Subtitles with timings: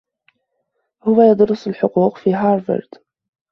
[1.03, 2.87] هو يدرس الحقوق في هارفرد.